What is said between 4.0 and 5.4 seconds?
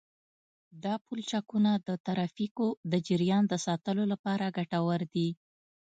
لپاره ګټور دي